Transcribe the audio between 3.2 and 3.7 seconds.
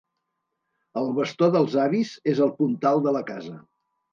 casa.